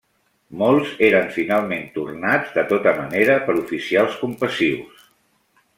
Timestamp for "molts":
0.61-0.93